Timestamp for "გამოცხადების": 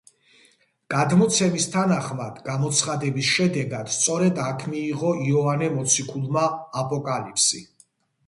2.47-3.27